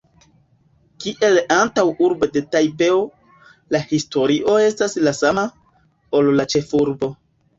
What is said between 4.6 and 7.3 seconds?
estas la sama, ol la ĉefurbo.